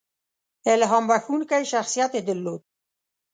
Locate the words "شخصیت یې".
1.71-2.21